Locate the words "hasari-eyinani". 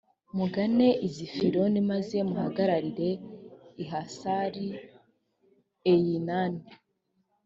3.91-6.63